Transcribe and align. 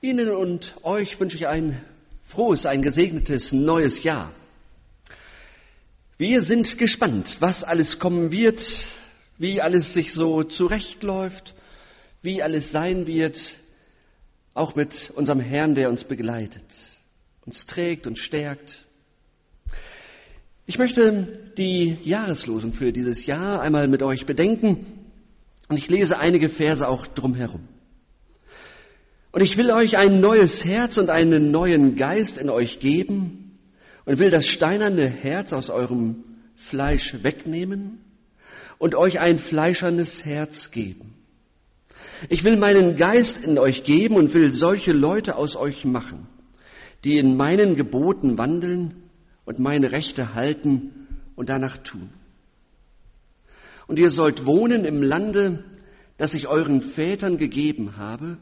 Ihnen 0.00 0.30
und 0.30 0.76
euch 0.84 1.18
wünsche 1.18 1.36
ich 1.36 1.48
ein 1.48 1.82
frohes, 2.22 2.66
ein 2.66 2.82
gesegnetes 2.82 3.52
neues 3.52 4.04
Jahr. 4.04 4.32
Wir 6.18 6.40
sind 6.40 6.78
gespannt, 6.78 7.38
was 7.40 7.64
alles 7.64 7.98
kommen 7.98 8.30
wird, 8.30 8.64
wie 9.38 9.60
alles 9.60 9.94
sich 9.94 10.12
so 10.12 10.44
zurechtläuft, 10.44 11.56
wie 12.22 12.44
alles 12.44 12.70
sein 12.70 13.08
wird, 13.08 13.56
auch 14.54 14.76
mit 14.76 15.10
unserem 15.16 15.40
Herrn, 15.40 15.74
der 15.74 15.88
uns 15.88 16.04
begleitet, 16.04 16.62
uns 17.44 17.66
trägt 17.66 18.06
und 18.06 18.18
stärkt. 18.18 18.84
Ich 20.66 20.78
möchte 20.78 21.26
die 21.56 21.98
Jahreslosung 22.04 22.72
für 22.72 22.92
dieses 22.92 23.26
Jahr 23.26 23.60
einmal 23.60 23.88
mit 23.88 24.04
euch 24.04 24.26
bedenken 24.26 24.86
und 25.66 25.76
ich 25.76 25.88
lese 25.88 26.20
einige 26.20 26.48
Verse 26.48 26.86
auch 26.86 27.08
drumherum. 27.08 27.66
Und 29.38 29.44
ich 29.44 29.56
will 29.56 29.70
euch 29.70 29.96
ein 29.96 30.20
neues 30.20 30.64
Herz 30.64 30.98
und 30.98 31.10
einen 31.10 31.52
neuen 31.52 31.94
Geist 31.94 32.38
in 32.38 32.50
euch 32.50 32.80
geben 32.80 33.56
und 34.04 34.18
will 34.18 34.30
das 34.30 34.48
steinerne 34.48 35.06
Herz 35.06 35.52
aus 35.52 35.70
eurem 35.70 36.24
Fleisch 36.56 37.22
wegnehmen 37.22 38.00
und 38.78 38.96
euch 38.96 39.20
ein 39.20 39.38
fleischernes 39.38 40.24
Herz 40.24 40.72
geben. 40.72 41.14
Ich 42.28 42.42
will 42.42 42.56
meinen 42.56 42.96
Geist 42.96 43.44
in 43.44 43.60
euch 43.60 43.84
geben 43.84 44.16
und 44.16 44.34
will 44.34 44.52
solche 44.52 44.90
Leute 44.90 45.36
aus 45.36 45.54
euch 45.54 45.84
machen, 45.84 46.26
die 47.04 47.16
in 47.16 47.36
meinen 47.36 47.76
Geboten 47.76 48.38
wandeln 48.38 49.04
und 49.44 49.60
meine 49.60 49.92
Rechte 49.92 50.34
halten 50.34 51.06
und 51.36 51.48
danach 51.48 51.78
tun. 51.78 52.10
Und 53.86 54.00
ihr 54.00 54.10
sollt 54.10 54.46
wohnen 54.46 54.84
im 54.84 55.00
Lande, 55.00 55.62
das 56.16 56.34
ich 56.34 56.48
euren 56.48 56.80
Vätern 56.80 57.38
gegeben 57.38 57.98
habe, 57.98 58.38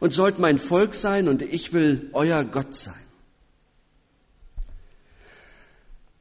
und 0.00 0.12
sollt 0.12 0.38
mein 0.38 0.58
Volk 0.58 0.94
sein 0.94 1.28
und 1.28 1.42
ich 1.42 1.72
will 1.72 2.10
euer 2.12 2.44
Gott 2.44 2.76
sein. 2.76 2.94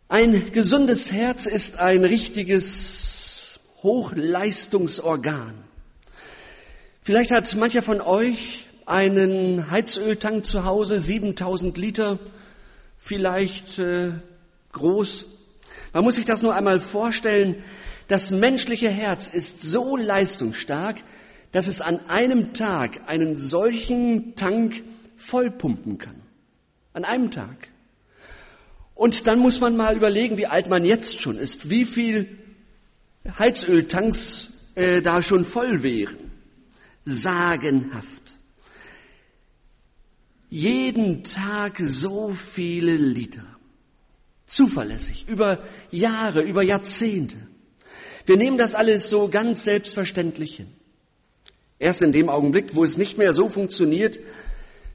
Ein 0.09 0.51
gesundes 0.53 1.11
Herz 1.11 1.45
ist 1.45 1.79
ein 1.79 2.05
richtiges 2.05 3.59
Hochleistungsorgan. 3.83 5.53
Vielleicht 7.01 7.31
hat 7.31 7.53
mancher 7.55 7.81
von 7.81 8.01
euch 8.01 8.65
einen 8.85 9.69
Heizöltank 9.69 10.45
zu 10.45 10.63
Hause, 10.63 11.01
7000 11.01 11.77
Liter, 11.77 12.19
vielleicht 12.97 13.79
äh, 13.79 14.13
groß. 14.71 15.25
Man 15.93 16.03
muss 16.05 16.15
sich 16.15 16.25
das 16.25 16.41
nur 16.41 16.55
einmal 16.55 16.79
vorstellen. 16.79 17.63
Das 18.07 18.31
menschliche 18.31 18.89
Herz 18.89 19.27
ist 19.27 19.61
so 19.61 19.97
leistungsstark, 19.97 20.97
dass 21.51 21.67
es 21.67 21.81
an 21.81 21.99
einem 22.09 22.53
Tag 22.53 23.01
einen 23.07 23.37
solchen 23.37 24.35
Tank 24.35 24.83
vollpumpen 25.15 25.97
kann. 25.97 26.21
An 26.93 27.05
einem 27.05 27.31
Tag. 27.31 27.69
Und 28.95 29.27
dann 29.27 29.39
muss 29.39 29.59
man 29.59 29.77
mal 29.77 29.95
überlegen, 29.95 30.37
wie 30.37 30.47
alt 30.47 30.69
man 30.69 30.83
jetzt 30.83 31.21
schon 31.21 31.37
ist, 31.37 31.69
wie 31.69 31.85
viel 31.85 32.37
Heizöltanks 33.37 34.53
äh, 34.75 35.01
da 35.01 35.21
schon 35.21 35.45
voll 35.45 35.83
wären. 35.83 36.31
Sagenhaft. 37.05 38.39
Jeden 40.49 41.23
Tag 41.23 41.79
so 41.79 42.33
viele 42.33 42.95
Liter. 42.95 43.43
Zuverlässig, 44.45 45.25
über 45.27 45.59
Jahre, 45.91 46.41
über 46.41 46.63
Jahrzehnte. 46.63 47.35
Wir 48.25 48.37
nehmen 48.37 48.57
das 48.57 48.75
alles 48.75 49.09
so 49.09 49.27
ganz 49.27 49.65
selbstverständlich 49.65 50.55
hin. 50.55 50.76
Erst 51.79 52.01
in 52.01 52.11
dem 52.11 52.29
Augenblick, 52.29 52.75
wo 52.75 52.83
es 52.83 52.97
nicht 52.97 53.17
mehr 53.17 53.33
so 53.33 53.49
funktioniert, 53.49 54.19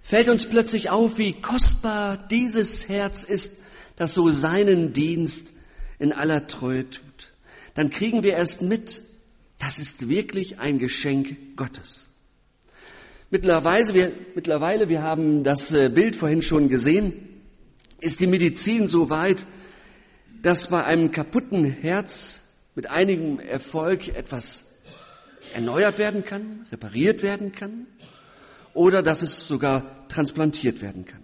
fällt 0.02 0.28
uns 0.28 0.46
plötzlich 0.46 0.90
auf, 0.90 1.18
wie 1.18 1.40
kostbar 1.40 2.16
dieses 2.30 2.88
Herz 2.88 3.22
ist, 3.24 3.62
das 3.96 4.14
so 4.14 4.30
seinen 4.30 4.92
Dienst 4.92 5.52
in 5.98 6.12
aller 6.12 6.48
Treue 6.48 6.90
tut. 6.90 7.32
Dann 7.74 7.90
kriegen 7.90 8.22
wir 8.22 8.34
erst 8.34 8.62
mit, 8.62 9.02
das 9.58 9.78
ist 9.78 10.08
wirklich 10.08 10.58
ein 10.58 10.78
Geschenk 10.78 11.56
Gottes. 11.56 12.08
Mittlerweile, 13.30 13.94
wir, 13.94 14.12
mittlerweile, 14.34 14.88
wir 14.88 15.02
haben 15.02 15.44
das 15.44 15.72
äh, 15.72 15.88
Bild 15.88 16.16
vorhin 16.16 16.42
schon 16.42 16.68
gesehen, 16.68 17.14
ist 18.00 18.20
die 18.20 18.26
Medizin 18.26 18.88
so 18.88 19.08
weit, 19.08 19.46
dass 20.42 20.66
bei 20.66 20.84
einem 20.84 21.12
kaputten 21.12 21.64
Herz 21.64 22.40
mit 22.74 22.90
einigem 22.90 23.38
Erfolg 23.38 24.08
etwas 24.08 24.71
erneuert 25.54 25.98
werden 25.98 26.24
kann, 26.24 26.66
repariert 26.70 27.22
werden 27.22 27.52
kann 27.52 27.86
oder 28.74 29.02
dass 29.02 29.22
es 29.22 29.46
sogar 29.46 30.08
transplantiert 30.08 30.80
werden 30.80 31.04
kann. 31.04 31.22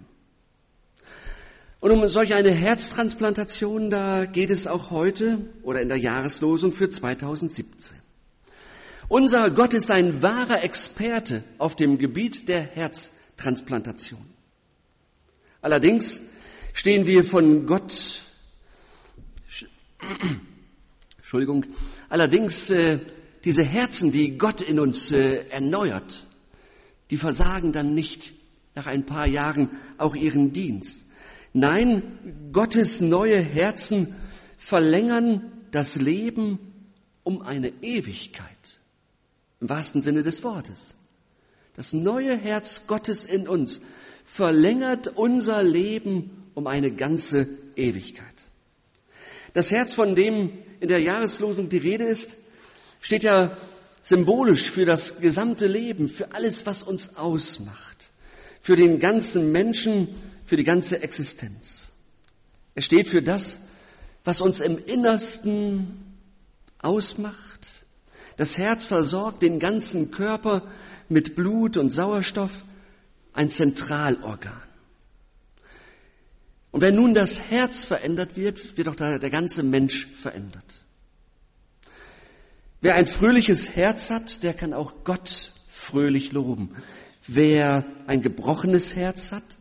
Und 1.80 1.92
um 1.92 2.08
solch 2.08 2.34
eine 2.34 2.50
Herztransplantation, 2.50 3.90
da 3.90 4.24
geht 4.24 4.50
es 4.50 4.66
auch 4.66 4.90
heute 4.90 5.38
oder 5.62 5.80
in 5.80 5.88
der 5.88 5.98
Jahreslosung 5.98 6.72
für 6.72 6.90
2017. 6.90 7.96
Unser 9.08 9.50
Gott 9.50 9.74
ist 9.74 9.90
ein 9.90 10.22
wahrer 10.22 10.64
Experte 10.64 11.44
auf 11.56 11.76
dem 11.76 11.98
Gebiet 11.98 12.48
der 12.48 12.62
Herztransplantation. 12.62 14.20
Allerdings 15.62 16.20
stehen 16.72 17.06
wir 17.06 17.24
von 17.24 17.66
Gott, 17.66 18.22
Entschuldigung, 21.16 21.64
allerdings 22.08 22.70
äh, 22.70 22.98
diese 23.44 23.64
Herzen, 23.64 24.12
die 24.12 24.38
Gott 24.38 24.60
in 24.60 24.80
uns 24.80 25.12
äh, 25.12 25.48
erneuert, 25.48 26.26
die 27.10 27.16
versagen 27.16 27.72
dann 27.72 27.94
nicht 27.94 28.34
nach 28.74 28.86
ein 28.86 29.06
paar 29.06 29.26
Jahren 29.26 29.70
auch 29.96 30.14
ihren 30.14 30.52
Dienst. 30.52 31.04
Nein, 31.52 32.50
Gottes 32.52 33.00
neue 33.00 33.40
Herzen 33.40 34.14
verlängern 34.56 35.52
das 35.70 35.96
Leben 35.96 36.58
um 37.24 37.42
eine 37.42 37.72
Ewigkeit. 37.82 38.78
Im 39.60 39.68
wahrsten 39.68 40.02
Sinne 40.02 40.22
des 40.22 40.44
Wortes. 40.44 40.94
Das 41.74 41.92
neue 41.92 42.36
Herz 42.36 42.86
Gottes 42.86 43.24
in 43.24 43.48
uns 43.48 43.80
verlängert 44.24 45.08
unser 45.16 45.62
Leben 45.62 46.50
um 46.54 46.66
eine 46.66 46.90
ganze 46.92 47.48
Ewigkeit. 47.76 48.26
Das 49.54 49.70
Herz, 49.70 49.94
von 49.94 50.14
dem 50.14 50.52
in 50.80 50.88
der 50.88 51.00
Jahreslosung 51.00 51.68
die 51.68 51.78
Rede 51.78 52.04
ist, 52.04 52.36
steht 53.00 53.22
ja 53.22 53.56
symbolisch 54.02 54.70
für 54.70 54.84
das 54.84 55.20
gesamte 55.20 55.66
Leben, 55.66 56.08
für 56.08 56.32
alles, 56.32 56.66
was 56.66 56.82
uns 56.82 57.16
ausmacht, 57.16 58.10
für 58.60 58.76
den 58.76 58.98
ganzen 58.98 59.52
Menschen, 59.52 60.08
für 60.44 60.56
die 60.56 60.64
ganze 60.64 61.02
Existenz. 61.02 61.88
Er 62.74 62.82
steht 62.82 63.08
für 63.08 63.22
das, 63.22 63.68
was 64.24 64.40
uns 64.40 64.60
im 64.60 64.78
Innersten 64.84 66.16
ausmacht. 66.78 67.68
Das 68.36 68.56
Herz 68.56 68.86
versorgt 68.86 69.42
den 69.42 69.58
ganzen 69.58 70.10
Körper 70.10 70.62
mit 71.08 71.34
Blut 71.34 71.76
und 71.76 71.90
Sauerstoff, 71.90 72.64
ein 73.32 73.50
Zentralorgan. 73.50 74.62
Und 76.70 76.80
wenn 76.82 76.94
nun 76.94 77.14
das 77.14 77.50
Herz 77.50 77.84
verändert 77.84 78.36
wird, 78.36 78.76
wird 78.76 78.88
auch 78.88 78.94
der, 78.94 79.18
ganze 79.30 79.62
Mensch 79.62 80.06
verändert. 80.14 80.84
Wer 82.80 82.94
ein 82.94 83.06
fröhliches 83.06 83.74
Herz 83.74 84.10
hat, 84.10 84.42
der 84.42 84.54
kann 84.54 84.72
auch 84.72 85.04
Gott 85.04 85.52
fröhlich 85.66 86.32
loben. 86.32 86.70
Wer 87.26 87.84
ein 88.06 88.22
gebrochenes 88.22 88.94
Herz 88.94 89.32
hat, 89.32 89.58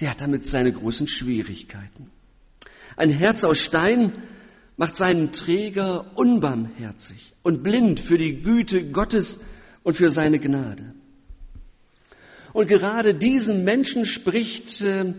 der 0.00 0.10
hat 0.10 0.22
damit 0.22 0.46
seine 0.46 0.72
großen 0.72 1.06
Schwierigkeiten. 1.06 2.10
Ein 2.96 3.10
Herz 3.10 3.44
aus 3.44 3.58
Stein 3.58 4.12
macht 4.78 4.96
seinen 4.96 5.32
Träger 5.32 6.16
unbarmherzig 6.16 7.34
und 7.42 7.62
blind 7.62 8.00
für 8.00 8.16
die 8.16 8.42
Güte 8.42 8.90
Gottes 8.90 9.40
und 9.82 9.94
für 9.94 10.08
seine 10.08 10.38
Gnade. 10.38 10.94
Und 12.54 12.66
gerade 12.66 13.14
diesen 13.14 13.64
Menschen 13.64 14.06
spricht 14.06 14.80
äh, 14.80 15.12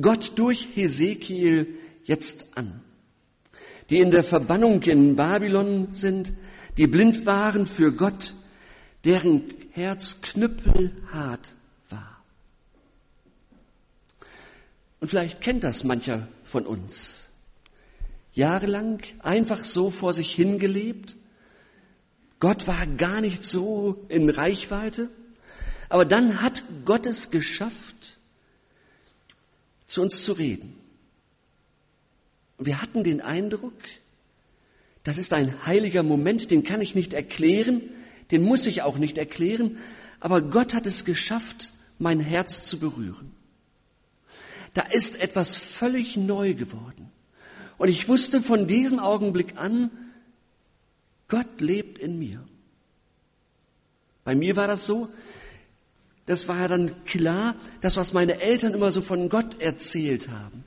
Gott 0.00 0.32
durch 0.36 0.68
Hesekiel 0.74 1.66
jetzt 2.04 2.56
an, 2.56 2.82
die 3.88 4.00
in 4.00 4.10
der 4.10 4.22
Verbannung 4.22 4.82
in 4.82 5.16
Babylon 5.16 5.88
sind, 5.92 6.32
die 6.78 6.86
blind 6.86 7.26
waren 7.26 7.66
für 7.66 7.92
Gott, 7.92 8.34
deren 9.04 9.42
Herz 9.72 10.22
knüppelhart 10.22 11.54
war. 11.90 12.22
Und 15.00 15.08
vielleicht 15.08 15.40
kennt 15.40 15.64
das 15.64 15.84
mancher 15.84 16.28
von 16.44 16.66
uns. 16.66 17.18
Jahrelang 18.32 19.02
einfach 19.18 19.64
so 19.64 19.90
vor 19.90 20.14
sich 20.14 20.32
hingelebt. 20.32 21.16
Gott 22.38 22.68
war 22.68 22.86
gar 22.86 23.20
nicht 23.20 23.42
so 23.42 24.06
in 24.08 24.30
Reichweite. 24.30 25.10
Aber 25.88 26.04
dann 26.04 26.42
hat 26.42 26.62
Gott 26.84 27.06
es 27.06 27.30
geschafft, 27.30 28.18
zu 29.88 30.02
uns 30.02 30.22
zu 30.22 30.34
reden. 30.34 30.78
Wir 32.58 32.80
hatten 32.80 33.02
den 33.02 33.20
Eindruck, 33.20 33.74
das 35.08 35.16
ist 35.16 35.32
ein 35.32 35.64
heiliger 35.64 36.02
Moment, 36.02 36.50
den 36.50 36.64
kann 36.64 36.82
ich 36.82 36.94
nicht 36.94 37.14
erklären, 37.14 37.80
den 38.30 38.42
muss 38.42 38.66
ich 38.66 38.82
auch 38.82 38.98
nicht 38.98 39.16
erklären, 39.16 39.78
aber 40.20 40.42
Gott 40.42 40.74
hat 40.74 40.84
es 40.84 41.06
geschafft, 41.06 41.72
mein 41.98 42.20
Herz 42.20 42.62
zu 42.64 42.78
berühren. 42.78 43.32
Da 44.74 44.82
ist 44.82 45.18
etwas 45.18 45.56
völlig 45.56 46.18
neu 46.18 46.52
geworden. 46.52 47.10
Und 47.78 47.88
ich 47.88 48.06
wusste 48.06 48.42
von 48.42 48.66
diesem 48.66 48.98
Augenblick 48.98 49.56
an, 49.56 49.90
Gott 51.28 51.60
lebt 51.60 51.98
in 51.98 52.18
mir. 52.18 52.44
Bei 54.24 54.34
mir 54.34 54.56
war 54.56 54.66
das 54.66 54.84
so, 54.84 55.08
das 56.26 56.48
war 56.48 56.58
ja 56.58 56.68
dann 56.68 57.04
klar, 57.06 57.54
das, 57.80 57.96
was 57.96 58.12
meine 58.12 58.42
Eltern 58.42 58.74
immer 58.74 58.92
so 58.92 59.00
von 59.00 59.30
Gott 59.30 59.58
erzählt 59.62 60.28
haben, 60.28 60.64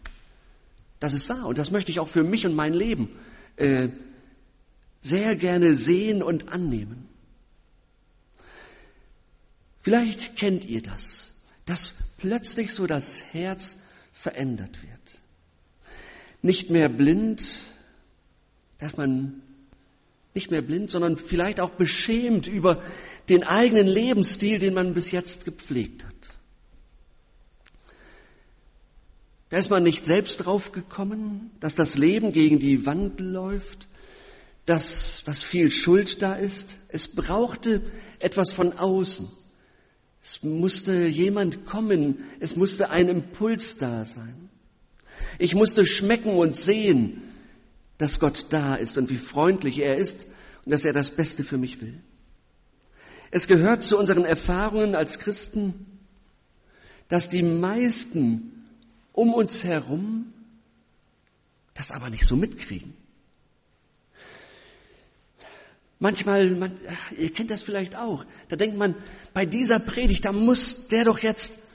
das 0.99 1.13
ist 1.13 1.29
wahr. 1.29 1.45
Und 1.45 1.59
das 1.59 1.69
möchte 1.69 1.91
ich 1.91 1.99
auch 1.99 2.07
für 2.07 2.23
mich 2.23 2.47
und 2.47 2.55
mein 2.55 2.73
Leben 2.73 3.09
äh, 3.57 3.89
sehr 5.01 5.36
gerne 5.36 5.75
sehen 5.75 6.21
und 6.21 6.50
annehmen. 6.50 7.07
Vielleicht 9.81 10.36
kennt 10.36 10.65
ihr 10.65 10.81
das, 10.81 11.42
dass 11.65 11.95
plötzlich 12.18 12.74
so 12.74 12.86
das 12.86 13.33
Herz 13.33 13.80
verändert 14.13 14.83
wird. 14.83 14.92
Nicht 16.44 16.69
mehr 16.69 16.89
blind, 16.89 17.44
dass 18.77 18.98
man 18.98 19.42
nicht 20.33 20.51
mehr 20.51 20.62
blind, 20.62 20.89
sondern 20.89 21.18
vielleicht 21.18 21.59
auch 21.59 21.71
beschämt 21.71 22.48
über 22.48 22.81
den 23.30 23.44
eigenen 23.44 23.88
Lebensstil, 23.88 24.59
den 24.59 24.74
man 24.74 24.94
bis 24.94 25.12
jetzt 25.12 25.45
gepflegt 25.45 26.06
hat. 26.06 26.15
Da 29.50 29.57
ist 29.57 29.69
man 29.69 29.83
nicht 29.83 30.06
selbst 30.06 30.38
drauf 30.38 30.71
gekommen, 30.71 31.51
dass 31.59 31.75
das 31.75 31.98
Leben 31.98 32.31
gegen 32.31 32.59
die 32.59 32.86
Wand 32.86 33.19
läuft, 33.19 33.88
dass, 34.65 35.23
dass 35.25 35.43
viel 35.43 35.71
Schuld 35.71 36.21
da 36.21 36.33
ist. 36.33 36.77
Es 36.87 37.07
brauchte 37.07 37.81
etwas 38.19 38.51
von 38.51 38.73
außen. 38.77 39.27
Es 40.23 40.43
musste 40.43 41.07
jemand 41.07 41.65
kommen, 41.65 42.23
es 42.39 42.55
musste 42.55 42.91
ein 42.91 43.09
Impuls 43.09 43.77
da 43.77 44.05
sein. 44.05 44.49
Ich 45.39 45.55
musste 45.55 45.85
schmecken 45.85 46.35
und 46.35 46.55
sehen, 46.55 47.23
dass 47.97 48.19
Gott 48.19 48.47
da 48.49 48.75
ist 48.75 48.97
und 48.97 49.09
wie 49.09 49.17
freundlich 49.17 49.79
er 49.79 49.95
ist 49.95 50.27
und 50.65 50.71
dass 50.71 50.85
er 50.85 50.93
das 50.93 51.11
Beste 51.11 51.43
für 51.43 51.57
mich 51.57 51.81
will. 51.81 51.99
Es 53.31 53.47
gehört 53.47 53.81
zu 53.81 53.97
unseren 53.97 54.25
Erfahrungen 54.25 54.93
als 54.93 55.17
Christen, 55.17 55.99
dass 57.07 57.29
die 57.29 57.43
meisten 57.43 58.65
um 59.13 59.33
uns 59.33 59.63
herum 59.63 60.33
das 61.73 61.91
aber 61.91 62.09
nicht 62.09 62.27
so 62.27 62.35
mitkriegen. 62.35 62.93
Manchmal, 66.01 66.50
man, 66.50 66.71
ihr 67.15 67.31
kennt 67.31 67.51
das 67.51 67.62
vielleicht 67.62 67.95
auch, 67.95 68.25
da 68.50 68.56
denkt 68.56 68.75
man, 68.75 68.95
bei 69.36 69.45
dieser 69.45 69.77
Predigt, 69.77 70.25
da 70.25 70.31
muss 70.31 70.88
der 70.88 71.06
doch 71.06 71.19
jetzt 71.19 71.68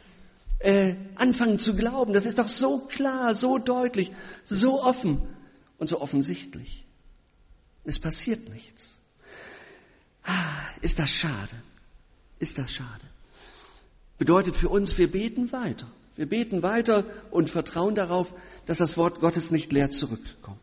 äh, 0.58 0.94
anfangen 1.14 1.61
zu 1.61 1.76
glauben. 1.76 2.12
Das 2.12 2.26
ist 2.26 2.40
doch 2.40 2.49
so 2.49 2.81
klar, 2.81 3.37
so 3.37 3.58
deutlich, 3.58 4.11
so 4.44 4.82
offen 4.82 5.23
und 5.78 5.88
so 5.88 6.00
offensichtlich. 6.00 6.84
Es 7.84 8.00
passiert 8.00 8.49
nichts. 8.52 8.99
Ah, 10.25 10.64
ist 10.81 10.99
das 10.99 11.11
schade. 11.11 11.55
Ist 12.40 12.58
das 12.58 12.73
schade. 12.73 13.05
Bedeutet 14.19 14.56
für 14.56 14.70
uns, 14.70 14.99
wir 14.99 15.08
beten 15.08 15.52
weiter. 15.52 15.87
Wir 16.17 16.26
beten 16.28 16.64
weiter 16.64 17.05
und 17.31 17.49
vertrauen 17.49 17.94
darauf, 17.94 18.34
dass 18.67 18.78
das 18.78 18.96
Wort 18.96 19.20
Gottes 19.20 19.52
nicht 19.52 19.73
leer 19.73 19.93
zurückkommt. 19.93 20.58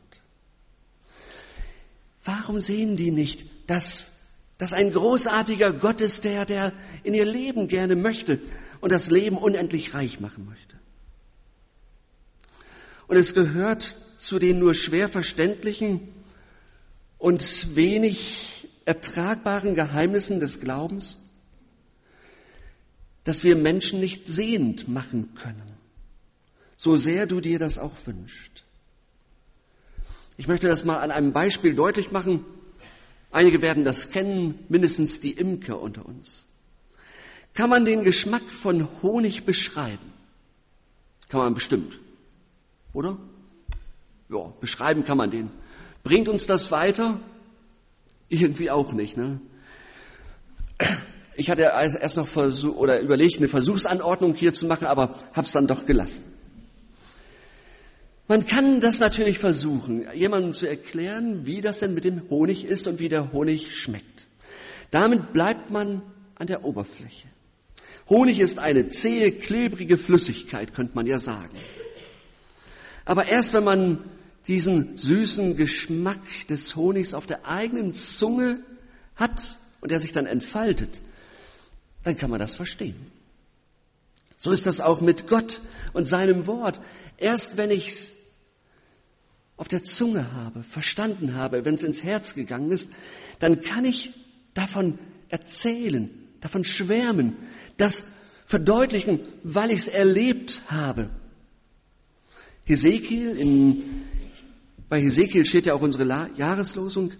Warum 2.24 2.60
sehen 2.60 2.96
die 2.96 3.12
nicht, 3.12 3.46
dass, 3.68 4.20
dass 4.58 4.74
ein 4.74 4.92
großartiger 4.92 5.74
Gott 5.74 6.02
ist, 6.02 6.24
der, 6.24 6.46
der 6.46 6.74
in 7.04 7.14
ihr 7.14 7.26
Leben 7.26 7.68
gerne 7.68 7.96
möchte 7.96 8.40
und 8.82 8.92
das 8.92 9.10
Leben 9.10 9.38
unendlich 9.38 9.94
reich 9.94 10.20
machen 10.20 10.46
möchte? 10.46 10.78
Und 13.08 13.18
es 13.18 13.34
gehört 13.34 13.98
zu 14.18 14.40
den 14.40 14.60
nur 14.60 14.74
schwer 14.74 15.10
verständlichen 15.10 16.08
und 17.18 17.76
wenig 17.76 18.70
ertragbaren 18.86 19.76
Geheimnissen 19.76 20.40
des 20.40 20.60
Glaubens, 20.60 21.18
dass 23.24 23.44
wir 23.44 23.56
Menschen 23.56 24.00
nicht 24.00 24.28
sehend 24.28 24.88
machen 24.88 25.34
können, 25.36 25.78
so 26.76 26.96
sehr 26.96 27.26
du 27.26 27.40
dir 27.40 27.60
das 27.60 27.80
auch 27.80 27.96
wünschst. 28.06 28.53
Ich 30.38 30.48
möchte 30.48 30.68
das 30.68 30.84
mal 30.84 30.98
an 30.98 31.12
einem 31.12 31.32
Beispiel 31.32 31.76
deutlich 31.76 32.12
machen. 32.12 32.44
Einige 33.32 33.62
werden 33.62 33.84
das 33.84 34.12
kennen, 34.12 34.60
mindestens 34.70 35.20
die 35.20 35.32
Imker 35.32 35.82
unter 35.82 36.06
uns. 36.06 36.48
Kann 37.54 37.70
man 37.70 37.86
den 37.86 38.04
Geschmack 38.04 38.44
von 38.50 38.88
Honig 39.02 39.46
beschreiben? 39.46 40.12
Kann 41.30 41.40
man 41.40 41.54
bestimmt, 41.54 42.00
oder? 42.94 43.18
Ja, 44.30 44.54
beschreiben 44.60 45.04
kann 45.04 45.18
man 45.18 45.30
den. 45.30 45.52
Bringt 46.04 46.28
uns 46.30 46.48
das 46.48 46.72
weiter? 46.72 47.20
Irgendwie 48.30 48.72
auch 48.72 48.92
nicht, 48.92 49.18
ne? 49.18 49.40
Ich 51.36 51.50
hatte 51.50 51.62
erst 51.62 52.18
noch 52.18 52.28
versucht 52.28 52.78
oder 52.78 53.00
überlegt, 53.00 53.38
eine 53.38 53.48
Versuchsanordnung 53.48 54.36
hier 54.36 54.54
zu 54.54 54.66
machen, 54.68 54.86
aber 54.86 55.16
hab's 55.34 55.52
dann 55.52 55.68
doch 55.68 55.86
gelassen. 55.86 56.33
Man 58.28 58.46
kann 58.46 58.80
das 58.80 59.00
natürlich 59.00 59.38
versuchen, 59.38 60.08
jemandem 60.14 60.54
zu 60.54 60.66
erklären, 60.66 61.46
wie 61.46 61.62
das 61.62 61.80
denn 61.80 61.94
mit 61.94 62.06
dem 62.06 62.30
Honig 62.30 62.66
ist 62.66 62.88
und 62.88 63.00
wie 63.00 63.10
der 63.10 63.34
Honig 63.34 63.76
schmeckt. 63.76 64.28
Damit 64.92 65.34
bleibt 65.34 65.72
man 65.72 66.02
an 66.36 66.48
der 66.48 66.64
Oberfläche. 66.64 67.28
Honig 68.10 68.40
ist 68.40 68.60
eine 68.60 68.90
zähe, 68.90 69.32
klebrige 69.32 69.98
Flüssigkeit, 69.98 70.74
könnte 70.74 70.96
man 70.96 71.06
ja 71.06 71.20
sagen. 71.20 71.58
Aber 73.06 73.28
erst 73.28 73.54
wenn 73.54 73.64
man 73.64 74.00
diesen 74.48 74.98
süßen 74.98 75.56
Geschmack 75.58 76.22
des 76.50 76.76
Honigs 76.76 77.14
auf 77.14 77.28
der 77.28 77.48
eigenen 77.48 77.94
Zunge 77.94 78.60
hat 79.16 79.58
und 79.82 79.92
er 79.92 80.00
sich 80.00 80.12
dann 80.12 80.26
entfaltet, 80.26 81.02
dann 82.04 82.18
kann 82.18 82.30
man 82.30 82.40
das 82.40 82.56
verstehen. 82.56 83.13
So 84.44 84.52
ist 84.52 84.66
das 84.66 84.82
auch 84.82 85.00
mit 85.00 85.28
Gott 85.28 85.62
und 85.94 86.06
seinem 86.06 86.48
Wort. 86.48 86.82
Erst 87.16 87.56
wenn 87.56 87.72
ich 87.72 87.88
es 87.88 88.12
auf 89.56 89.70
der 89.70 89.86
Zunge 89.86 90.34
habe, 90.34 90.64
verstanden 90.64 91.36
habe, 91.36 91.64
wenn 91.64 91.76
es 91.76 91.84
ins 91.84 92.04
Herz 92.04 92.36
gegangen 92.36 92.70
ist, 92.70 92.92
dann 93.40 93.62
kann 93.62 93.86
ich 93.86 94.12
davon 94.54 95.00
erzählen, 95.30 96.10
davon 96.42 96.66
schwärmen, 96.66 97.38
das 97.78 98.18
verdeutlichen, 98.46 99.22
weil 99.44 99.72
ich 99.72 99.78
es 99.78 99.88
erlebt 99.88 100.64
habe. 100.68 101.10
Hesekiel 102.66 103.38
in 103.38 104.04
bei 104.90 105.02
Hesekiel 105.02 105.46
steht 105.46 105.68
ja 105.68 105.74
auch 105.74 105.82
unsere 105.82 106.06
Jahreslosung. 106.36 107.14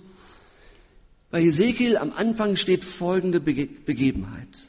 Bei 1.32 1.42
Hesekiel 1.42 1.96
am 1.96 2.12
Anfang 2.12 2.58
steht 2.58 2.84
folgende 2.84 3.40
Begebenheit. 3.40 4.68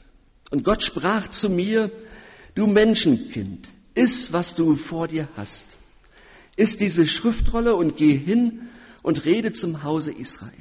Und 0.50 0.62
Gott 0.62 0.84
sprach 0.84 1.28
zu 1.28 1.50
mir, 1.50 1.90
du 2.54 2.66
Menschenkind, 2.66 3.68
iss, 3.94 4.32
was 4.32 4.54
du 4.54 4.76
vor 4.76 5.08
dir 5.08 5.28
hast. 5.37 5.78
Iss 6.56 6.76
diese 6.76 7.06
Schriftrolle 7.06 7.75
und 7.75 7.96
geh 7.96 8.16
hin 8.16 8.68
und 9.02 9.25
rede 9.25 9.52
zum 9.52 9.82
Hause 9.82 10.12
Israel. 10.12 10.52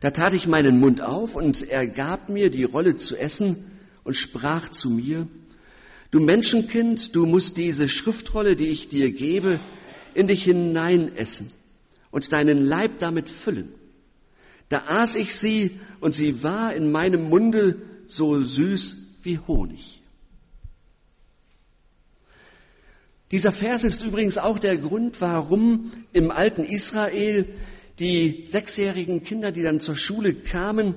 Da 0.00 0.10
tat 0.10 0.32
ich 0.32 0.46
meinen 0.46 0.78
Mund 0.78 1.00
auf 1.00 1.34
und 1.34 1.68
er 1.68 1.86
gab 1.86 2.28
mir 2.28 2.50
die 2.50 2.64
Rolle 2.64 2.96
zu 2.96 3.16
essen 3.16 3.56
und 4.04 4.14
sprach 4.14 4.70
zu 4.70 4.90
mir, 4.90 5.26
du 6.10 6.20
Menschenkind, 6.20 7.14
du 7.14 7.26
musst 7.26 7.56
diese 7.56 7.88
Schriftrolle, 7.88 8.54
die 8.56 8.68
ich 8.68 8.88
dir 8.88 9.10
gebe, 9.10 9.58
in 10.14 10.28
dich 10.28 10.44
hineinessen 10.44 11.50
und 12.10 12.32
deinen 12.32 12.64
Leib 12.64 13.00
damit 13.00 13.28
füllen. 13.28 13.72
Da 14.68 14.84
aß 14.86 15.16
ich 15.16 15.34
sie 15.34 15.78
und 16.00 16.14
sie 16.14 16.42
war 16.42 16.74
in 16.74 16.92
meinem 16.92 17.28
Munde 17.28 17.76
so 18.06 18.40
süß 18.40 18.96
wie 19.22 19.38
Honig. 19.38 19.97
Dieser 23.30 23.52
Vers 23.52 23.84
ist 23.84 24.02
übrigens 24.02 24.38
auch 24.38 24.58
der 24.58 24.78
Grund, 24.78 25.20
warum 25.20 25.92
im 26.12 26.30
alten 26.30 26.64
Israel 26.64 27.46
die 27.98 28.44
sechsjährigen 28.46 29.22
Kinder, 29.22 29.52
die 29.52 29.62
dann 29.62 29.80
zur 29.80 29.96
Schule 29.96 30.34
kamen, 30.34 30.94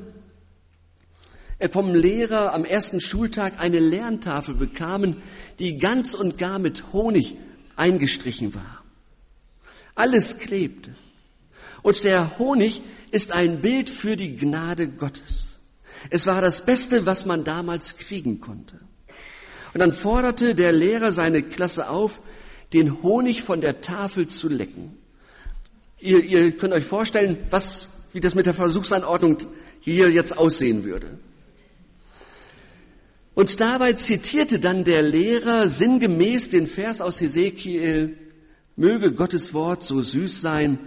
äh, 1.59 1.67
vom 1.67 1.93
Lehrer 1.93 2.53
am 2.53 2.63
ersten 2.63 3.01
Schultag 3.01 3.59
eine 3.59 3.79
Lerntafel 3.79 4.55
bekamen, 4.55 5.17
die 5.59 5.77
ganz 5.77 6.13
und 6.13 6.37
gar 6.37 6.57
mit 6.57 6.93
Honig 6.93 7.37
eingestrichen 7.75 8.53
war. 8.55 8.83
Alles 9.95 10.39
klebte. 10.39 10.95
Und 11.81 12.03
der 12.03 12.39
Honig 12.39 12.81
ist 13.11 13.33
ein 13.33 13.61
Bild 13.61 13.89
für 13.89 14.15
die 14.15 14.37
Gnade 14.37 14.87
Gottes. 14.87 15.57
Es 16.09 16.27
war 16.27 16.41
das 16.41 16.65
Beste, 16.65 17.05
was 17.05 17.25
man 17.25 17.43
damals 17.43 17.97
kriegen 17.97 18.39
konnte. 18.39 18.79
Und 19.73 19.79
dann 19.79 19.93
forderte 19.93 20.55
der 20.55 20.71
Lehrer 20.71 21.11
seine 21.11 21.43
Klasse 21.43 21.89
auf, 21.89 22.21
den 22.73 23.03
Honig 23.03 23.43
von 23.43 23.61
der 23.61 23.81
Tafel 23.81 24.27
zu 24.27 24.49
lecken. 24.49 24.97
Ihr, 25.99 26.23
ihr 26.23 26.51
könnt 26.51 26.73
euch 26.73 26.85
vorstellen, 26.85 27.37
was, 27.49 27.89
wie 28.13 28.19
das 28.19 28.35
mit 28.35 28.45
der 28.45 28.53
Versuchsanordnung 28.53 29.37
hier 29.79 30.09
jetzt 30.09 30.37
aussehen 30.37 30.83
würde. 30.83 31.19
Und 33.33 33.61
dabei 33.61 33.93
zitierte 33.93 34.59
dann 34.59 34.83
der 34.83 35.01
Lehrer 35.01 35.69
sinngemäß 35.69 36.49
den 36.49 36.67
Vers 36.67 37.01
aus 37.01 37.21
Hesekiel, 37.21 38.17
möge 38.75 39.13
Gottes 39.13 39.53
Wort 39.53 39.83
so 39.83 40.01
süß 40.01 40.41
sein 40.41 40.79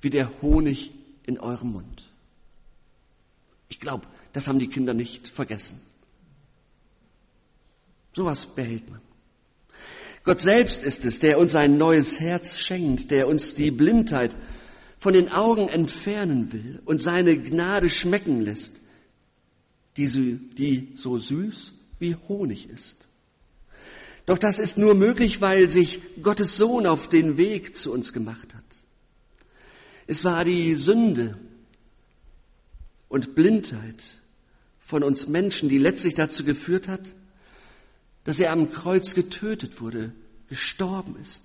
wie 0.00 0.10
der 0.10 0.30
Honig 0.40 0.92
in 1.26 1.38
eurem 1.38 1.72
Mund. 1.72 2.10
Ich 3.68 3.80
glaube, 3.80 4.06
das 4.32 4.48
haben 4.48 4.58
die 4.58 4.68
Kinder 4.68 4.94
nicht 4.94 5.28
vergessen. 5.28 5.80
Sowas 8.14 8.46
behält 8.46 8.88
man. 8.90 9.00
Gott 10.22 10.40
selbst 10.40 10.84
ist 10.84 11.04
es, 11.04 11.18
der 11.18 11.38
uns 11.38 11.54
ein 11.54 11.76
neues 11.76 12.18
Herz 12.18 12.58
schenkt, 12.58 13.10
der 13.10 13.28
uns 13.28 13.54
die 13.54 13.70
Blindheit 13.70 14.34
von 14.98 15.12
den 15.12 15.30
Augen 15.30 15.68
entfernen 15.68 16.52
will 16.52 16.80
und 16.86 17.02
seine 17.02 17.38
Gnade 17.38 17.90
schmecken 17.90 18.40
lässt, 18.40 18.80
die, 19.98 20.08
die 20.56 20.92
so 20.96 21.18
süß 21.18 21.74
wie 21.98 22.16
Honig 22.28 22.70
ist. 22.70 23.08
Doch 24.24 24.38
das 24.38 24.58
ist 24.58 24.78
nur 24.78 24.94
möglich, 24.94 25.42
weil 25.42 25.68
sich 25.68 26.00
Gottes 26.22 26.56
Sohn 26.56 26.86
auf 26.86 27.10
den 27.10 27.36
Weg 27.36 27.76
zu 27.76 27.92
uns 27.92 28.14
gemacht 28.14 28.54
hat. 28.54 28.64
Es 30.06 30.24
war 30.24 30.44
die 30.44 30.74
Sünde 30.74 31.36
und 33.08 33.34
Blindheit 33.34 34.02
von 34.78 35.02
uns 35.02 35.28
Menschen, 35.28 35.68
die 35.68 35.78
letztlich 35.78 36.14
dazu 36.14 36.44
geführt 36.44 36.88
hat, 36.88 37.14
dass 38.24 38.40
er 38.40 38.52
am 38.52 38.72
Kreuz 38.72 39.14
getötet 39.14 39.80
wurde, 39.80 40.12
gestorben 40.48 41.16
ist. 41.20 41.42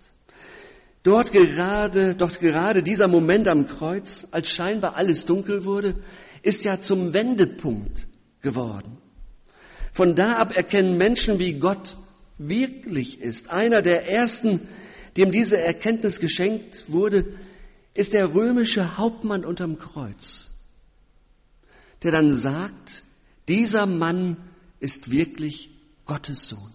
Dort 1.03 1.31
gerade, 1.31 2.15
dort 2.15 2.39
gerade 2.39 2.83
dieser 2.83 3.07
Moment 3.07 3.47
am 3.47 3.67
Kreuz, 3.67 4.27
als 4.31 4.49
scheinbar 4.49 4.95
alles 4.95 5.25
dunkel 5.25 5.63
wurde, 5.63 5.95
ist 6.41 6.65
ja 6.65 6.81
zum 6.81 7.13
Wendepunkt 7.13 8.07
geworden. 8.41 8.97
Von 9.93 10.15
da 10.15 10.37
ab 10.37 10.55
erkennen 10.55 10.97
Menschen, 10.97 11.39
wie 11.39 11.53
Gott 11.53 11.97
wirklich 12.37 13.19
ist. 13.21 13.49
Einer 13.49 13.81
der 13.81 14.09
ersten, 14.09 14.61
dem 15.17 15.31
diese 15.31 15.59
Erkenntnis 15.59 16.19
geschenkt 16.19 16.85
wurde, 16.87 17.25
ist 17.93 18.13
der 18.13 18.33
römische 18.33 18.97
Hauptmann 18.97 19.43
unterm 19.43 19.79
Kreuz, 19.79 20.47
der 22.03 22.11
dann 22.11 22.33
sagt, 22.33 23.03
dieser 23.47 23.85
Mann 23.85 24.37
ist 24.79 25.11
wirklich 25.11 25.68
Gottes 26.09 26.49
Sohn. 26.49 26.73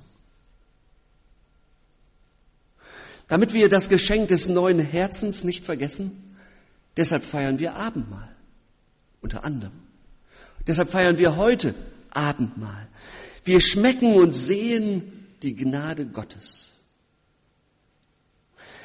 Damit 3.27 3.53
wir 3.53 3.69
das 3.69 3.89
Geschenk 3.89 4.29
des 4.29 4.49
neuen 4.49 4.79
Herzens 4.79 5.43
nicht 5.43 5.65
vergessen, 5.65 6.37
deshalb 6.97 7.25
feiern 7.25 7.59
wir 7.59 7.75
Abendmahl, 7.75 8.35
unter 9.21 9.43
anderem. 9.43 9.81
Deshalb 10.69 10.89
feiern 10.89 11.19
wir 11.19 11.37
heute 11.37 11.75
Abendmahl. 12.11 12.87
Wir 13.43 13.61
schmecken 13.61 14.15
und 14.15 14.35
sehen 14.35 15.27
die 15.43 15.57
Gnade 15.57 16.07
Gottes. 16.07 16.71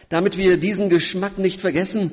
Damit 0.10 0.36
wir 0.36 0.58
diesen 0.58 0.90
Geschmack 0.90 1.38
nicht 1.38 1.62
vergessen, 1.62 2.12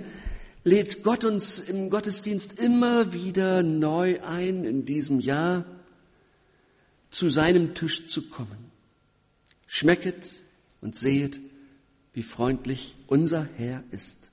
lädt 0.62 1.02
Gott 1.02 1.24
uns 1.24 1.58
im 1.58 1.88
Gottesdienst 1.88 2.60
immer 2.60 3.14
wieder 3.14 3.62
neu 3.62 4.20
ein, 4.20 4.64
in 4.64 4.84
diesem 4.84 5.20
Jahr 5.20 5.64
zu 7.16 7.30
seinem 7.30 7.74
Tisch 7.74 8.08
zu 8.08 8.28
kommen. 8.28 8.70
Schmecket 9.66 10.38
und 10.82 10.96
sehet, 10.96 11.40
wie 12.12 12.22
freundlich 12.22 12.94
unser 13.06 13.48
Herr 13.56 13.82
ist. 13.90 14.30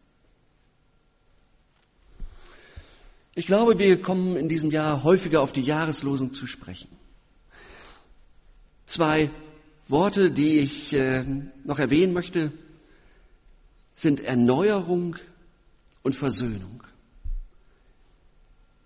Ich 3.35 3.45
glaube, 3.45 3.79
wir 3.79 4.01
kommen 4.01 4.35
in 4.35 4.49
diesem 4.49 4.69
Jahr 4.69 5.01
häufiger 5.05 5.39
auf 5.41 5.53
die 5.53 5.61
Jahreslosung 5.61 6.33
zu 6.33 6.45
sprechen. 6.45 6.89
Zwei 8.85 9.31
Worte, 9.87 10.29
die 10.29 10.59
ich 10.59 10.91
äh, 10.91 11.23
noch 11.63 11.79
erwähnen 11.79 12.11
möchte, 12.11 12.51
sind 13.95 14.19
Erneuerung 14.19 15.15
und 16.01 16.17
Versöhnung. 16.17 16.83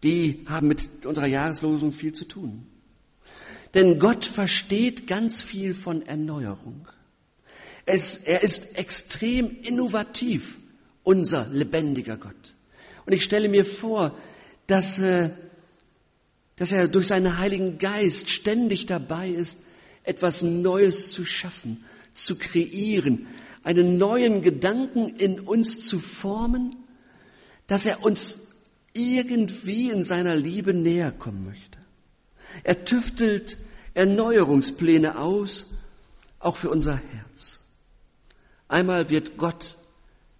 Die 0.03 0.45
haben 0.47 0.67
mit 0.67 1.03
unserer 1.03 1.25
Jahreslosung 1.25 1.91
viel 1.91 2.13
zu 2.13 2.25
tun. 2.25 2.67
Denn 3.77 3.99
Gott 3.99 4.25
versteht 4.25 5.05
ganz 5.05 5.43
viel 5.43 5.75
von 5.75 6.03
Erneuerung. 6.07 6.87
Es, 7.85 8.17
er 8.17 8.41
ist 8.41 8.75
extrem 8.75 9.55
innovativ, 9.61 10.57
unser 11.03 11.45
lebendiger 11.51 12.17
Gott. 12.17 12.55
Und 13.05 13.13
ich 13.13 13.23
stelle 13.23 13.49
mir 13.49 13.65
vor, 13.65 14.17
dass, 14.65 14.97
äh, 14.97 15.29
dass 16.55 16.71
er 16.71 16.87
durch 16.87 17.05
seinen 17.05 17.37
Heiligen 17.37 17.77
Geist 17.77 18.31
ständig 18.31 18.87
dabei 18.87 19.29
ist, 19.29 19.59
etwas 20.01 20.41
Neues 20.41 21.11
zu 21.11 21.23
schaffen, 21.23 21.83
zu 22.15 22.35
kreieren, 22.35 23.27
einen 23.61 23.99
neuen 23.99 24.41
Gedanken 24.41 25.09
in 25.17 25.39
uns 25.39 25.87
zu 25.87 25.99
formen, 25.99 26.77
dass 27.67 27.85
er 27.85 28.03
uns 28.03 28.47
irgendwie 28.93 29.91
in 29.91 30.03
seiner 30.03 30.35
Liebe 30.35 30.73
näher 30.73 31.11
kommen 31.11 31.45
möchte. 31.45 31.77
Er 32.63 32.83
tüftelt 32.83 33.57
Erneuerungspläne 33.97 35.17
aus, 35.17 35.65
auch 36.37 36.55
für 36.55 36.69
unser 36.69 36.97
Herz. 36.97 37.61
Einmal 38.67 39.09
wird 39.09 39.37
Gott 39.37 39.75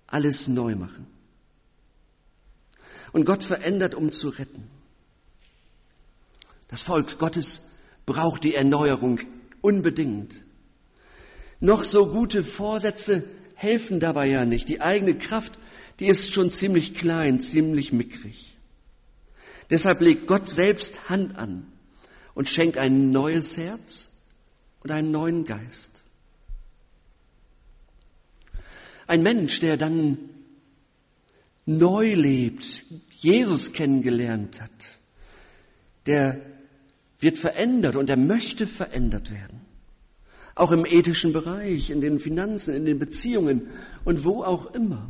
alles 0.06 0.48
neu 0.48 0.76
machen. 0.76 1.08
Und 3.14 3.26
Gott 3.26 3.44
verändert, 3.44 3.96
um 3.96 4.12
zu 4.12 4.30
retten. 4.30 4.70
Das 6.68 6.84
Volk 6.84 7.18
Gottes 7.18 7.72
braucht 8.06 8.44
die 8.44 8.54
Erneuerung 8.54 9.22
unbedingt. 9.62 10.36
Noch 11.60 11.84
so 11.84 12.12
gute 12.12 12.44
Vorsätze 12.44 13.24
helfen 13.56 14.00
dabei 14.00 14.28
ja 14.28 14.46
nicht. 14.46 14.70
Die 14.70 14.82
eigene 14.82 15.18
Kraft, 15.18 15.58
die 16.00 16.06
ist 16.06 16.32
schon 16.32 16.52
ziemlich 16.52 16.94
klein, 16.94 17.40
ziemlich 17.40 17.92
mickrig. 17.92 18.56
Deshalb 19.72 20.00
legt 20.02 20.28
Gott 20.28 20.48
selbst 20.48 21.10
Hand 21.10 21.40
an 21.40 21.66
und 22.38 22.48
schenkt 22.48 22.78
ein 22.78 23.12
neues 23.12 23.58
Herz 23.58 24.10
und 24.84 24.92
einen 24.92 25.10
neuen 25.10 25.44
Geist. 25.44 26.04
Ein 29.08 29.24
Mensch, 29.24 29.60
der 29.60 29.76
dann 29.76 30.20
neu 31.66 32.14
lebt, 32.14 32.84
Jesus 33.16 33.74
kennengelernt 33.74 34.62
hat, 34.62 35.00
der 36.06 36.40
wird 37.20 37.40
verändert 37.40 37.96
und 37.96 38.08
er 38.08 38.18
möchte 38.18 38.68
verändert 38.68 39.32
werden. 39.32 39.62
Auch 40.54 40.72
im 40.72 40.86
ethischen 40.86 41.34
Bereich, 41.34 41.90
in 41.90 42.02
den 42.02 42.20
Finanzen, 42.20 42.76
in 42.76 42.86
den 42.86 43.00
Beziehungen 43.00 43.68
und 44.06 44.26
wo 44.26 44.44
auch 44.44 44.76
immer. 44.76 45.10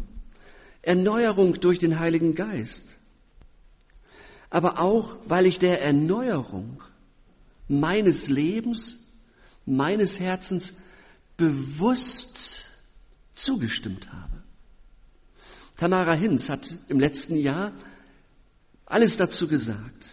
Erneuerung 0.82 1.60
durch 1.60 1.78
den 1.78 2.00
Heiligen 2.00 2.36
Geist. 2.36 2.96
Aber 4.50 4.80
auch, 4.80 5.18
weil 5.26 5.46
ich 5.46 5.60
der 5.60 5.82
Erneuerung 5.82 6.82
meines 7.68 8.28
Lebens, 8.30 8.98
meines 9.66 10.20
Herzens 10.20 10.76
bewusst 11.36 12.66
zugestimmt 13.34 14.12
habe. 14.12 14.44
Tamara 15.76 16.14
Hinz 16.14 16.50
hat 16.50 16.76
im 16.88 17.00
letzten 17.00 17.36
Jahr 17.36 17.72
alles 18.86 19.18
dazu 19.18 19.48
gesagt. 19.48 20.10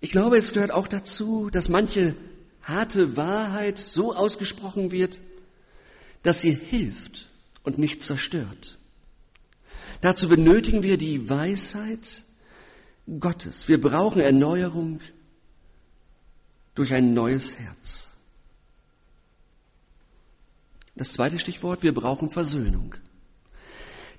Ich 0.00 0.10
glaube, 0.10 0.38
es 0.38 0.52
gehört 0.52 0.70
auch 0.70 0.88
dazu, 0.88 1.50
dass 1.50 1.68
manche 1.68 2.14
harte 2.62 3.16
Wahrheit 3.16 3.78
so 3.78 4.14
ausgesprochen 4.14 4.92
wird, 4.92 5.20
dass 6.22 6.40
sie 6.40 6.52
hilft 6.54 7.28
und 7.64 7.78
nicht 7.78 8.02
zerstört. 8.02 8.78
Dazu 10.00 10.28
benötigen 10.28 10.82
wir 10.82 10.96
die 10.96 11.28
Weisheit 11.28 12.22
Gottes. 13.18 13.68
Wir 13.68 13.80
brauchen 13.80 14.20
Erneuerung 14.20 15.00
durch 16.74 16.92
ein 16.92 17.14
neues 17.14 17.58
Herz. 17.58 18.08
Das 20.94 21.12
zweite 21.12 21.38
Stichwort, 21.38 21.82
wir 21.82 21.94
brauchen 21.94 22.30
Versöhnung. 22.30 22.94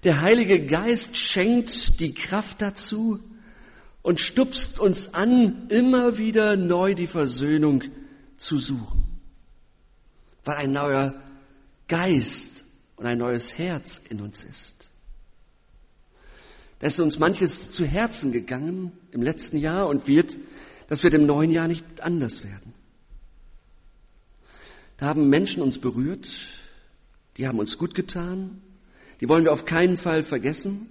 Der 0.04 0.22
Heilige 0.22 0.66
Geist 0.66 1.16
schenkt 1.16 2.00
die 2.00 2.14
Kraft 2.14 2.62
dazu, 2.62 3.20
und 4.02 4.20
stupst 4.20 4.80
uns 4.80 5.14
an, 5.14 5.68
immer 5.70 6.18
wieder 6.18 6.58
neu 6.58 6.96
die 6.96 7.08
Versöhnung 7.08 7.84
zu 8.38 8.58
suchen. 8.58 9.04
Weil 10.44 10.58
ein 10.58 10.72
neuer 10.72 11.14
Geist 11.88 12.64
und 12.96 13.06
ein 13.06 13.20
neues 13.20 13.58
Herz 13.58 14.00
in 14.10 14.22
uns 14.22 14.44
ist. 14.44 14.90
Da 16.82 16.88
ist 16.88 17.00
uns 17.00 17.20
manches 17.20 17.70
zu 17.70 17.86
Herzen 17.86 18.32
gegangen 18.32 18.92
im 19.12 19.22
letzten 19.22 19.58
Jahr 19.58 19.88
und 19.88 20.08
wird, 20.08 20.36
das 20.88 21.04
wird 21.04 21.14
im 21.14 21.28
neuen 21.28 21.52
Jahr 21.52 21.68
nicht 21.68 22.02
anders 22.02 22.44
werden. 22.44 22.74
Da 24.98 25.06
haben 25.06 25.30
Menschen 25.30 25.62
uns 25.62 25.78
berührt, 25.78 26.28
die 27.38 27.48
haben 27.48 27.60
uns 27.60 27.78
gut 27.78 27.94
getan, 27.94 28.64
die 29.20 29.30
wollen 29.30 29.44
wir 29.44 29.54
auf 29.54 29.66
keinen 29.66 29.96
Fall 29.96 30.24
vergessen. 30.24 30.88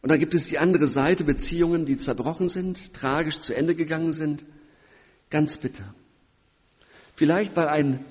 Und 0.00 0.10
dann 0.10 0.20
gibt 0.20 0.32
es 0.32 0.46
die 0.46 0.58
andere 0.58 0.86
Seite, 0.86 1.24
Beziehungen, 1.24 1.84
die 1.84 1.98
zerbrochen 1.98 2.48
sind, 2.48 2.94
tragisch 2.94 3.40
zu 3.40 3.54
Ende 3.54 3.74
gegangen 3.74 4.14
sind. 4.14 4.46
Ganz 5.28 5.58
bitter. 5.58 5.94
Vielleicht, 7.14 7.54
weil 7.56 7.68
ein 7.68 8.02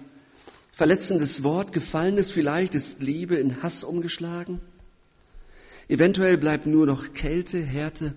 verletzendes 0.74 1.42
Wort 1.42 1.74
gefallen 1.74 2.20
ist, 2.20 2.34
vielleicht 2.34 2.76
ist 2.76 3.02
Liebe 3.02 3.38
in 3.38 3.64
Hass 3.64 3.84
umgeschlagen. 3.84 4.62
Eventuell 5.88 6.38
bleibt 6.38 6.66
nur 6.66 6.86
noch 6.86 7.14
Kälte, 7.14 7.62
Härte 7.62 8.14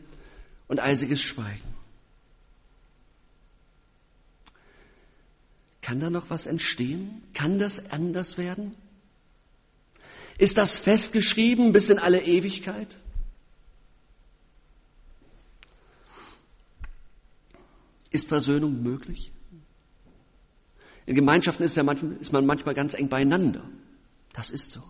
und 0.69 0.81
eisiges 0.81 1.21
Schweigen. 1.21 1.79
Kann 5.83 6.01
da 6.01 6.11
noch 6.11 6.31
was 6.31 6.47
entstehen? 6.47 7.23
Kann 7.35 7.59
das 7.59 7.91
anders 7.91 8.37
werden? 8.39 8.75
Ist 10.39 10.57
das 10.57 10.79
festgeschrieben 10.79 11.73
bis 11.73 11.91
in 11.91 11.99
alle 11.99 12.23
Ewigkeit? 12.23 12.99
Ist 18.11 18.29
Versöhnung 18.29 18.83
möglich? 18.83 19.33
In 21.07 21.15
Gemeinschaften 21.15 21.63
ist, 21.63 21.77
ja 21.77 21.83
manchmal, 21.83 22.13
ist 22.19 22.33
man 22.33 22.45
manchmal 22.47 22.75
ganz 22.75 22.95
eng 22.95 23.09
beieinander. 23.09 23.63
Das 24.35 24.51
ist 24.51 24.71
so. 24.71 24.83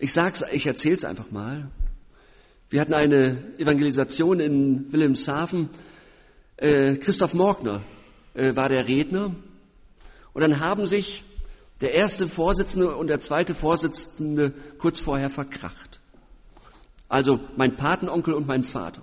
Ich 0.00 0.12
sag's, 0.12 0.44
ich 0.52 0.64
erzähl's 0.66 1.04
einfach 1.04 1.32
mal. 1.32 1.70
Wir 2.70 2.80
hatten 2.80 2.94
eine 2.94 3.42
Evangelisation 3.58 4.38
in 4.38 4.92
Wilhelmshaven. 4.92 5.70
Äh, 6.56 6.96
Christoph 6.96 7.34
Morgner 7.34 7.82
äh, 8.34 8.54
war 8.54 8.68
der 8.68 8.86
Redner. 8.86 9.34
Und 10.34 10.42
dann 10.42 10.60
haben 10.60 10.86
sich 10.86 11.24
der 11.80 11.94
erste 11.94 12.28
Vorsitzende 12.28 12.94
und 12.94 13.08
der 13.08 13.20
zweite 13.20 13.54
Vorsitzende 13.54 14.52
kurz 14.78 15.00
vorher 15.00 15.30
verkracht. 15.30 16.00
Also 17.08 17.40
mein 17.56 17.76
Patenonkel 17.76 18.34
und 18.34 18.46
mein 18.46 18.62
Vater. 18.62 19.02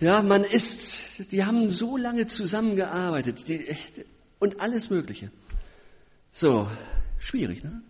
Ja, 0.00 0.22
man 0.22 0.42
ist, 0.42 1.30
die 1.32 1.44
haben 1.44 1.70
so 1.70 1.96
lange 1.96 2.26
zusammengearbeitet 2.26 3.46
die, 3.48 3.64
und 4.38 4.60
alles 4.60 4.90
Mögliche. 4.90 5.30
So, 6.32 6.68
schwierig, 7.18 7.64
ne? 7.64 7.82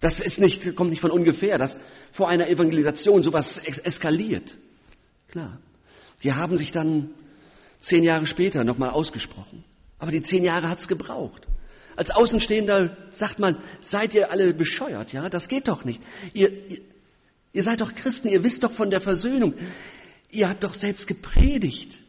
Das 0.00 0.20
ist 0.20 0.38
nicht, 0.38 0.76
kommt 0.76 0.90
nicht 0.90 1.00
von 1.00 1.10
ungefähr, 1.10 1.58
dass 1.58 1.78
vor 2.12 2.28
einer 2.28 2.48
Evangelisation 2.48 3.22
sowas 3.22 3.58
eskaliert. 3.58 4.56
Klar. 5.28 5.58
Die 6.22 6.32
haben 6.32 6.56
sich 6.56 6.72
dann 6.72 7.10
zehn 7.80 8.04
Jahre 8.04 8.26
später 8.26 8.64
nochmal 8.64 8.90
ausgesprochen. 8.90 9.64
Aber 9.98 10.10
die 10.12 10.22
zehn 10.22 10.44
Jahre 10.44 10.68
hat's 10.68 10.88
gebraucht. 10.88 11.46
Als 11.96 12.12
Außenstehender 12.12 12.96
sagt 13.10 13.40
man, 13.40 13.56
seid 13.80 14.14
ihr 14.14 14.30
alle 14.30 14.54
bescheuert, 14.54 15.12
ja? 15.12 15.28
Das 15.28 15.48
geht 15.48 15.66
doch 15.66 15.84
nicht. 15.84 16.00
Ihr, 16.32 16.52
ihr, 16.68 16.80
ihr 17.52 17.62
seid 17.64 17.80
doch 17.80 17.92
Christen, 17.92 18.28
ihr 18.28 18.44
wisst 18.44 18.62
doch 18.62 18.70
von 18.70 18.90
der 18.90 19.00
Versöhnung. 19.00 19.54
Ihr 20.30 20.48
habt 20.48 20.62
doch 20.62 20.74
selbst 20.74 21.08
gepredigt. 21.08 22.02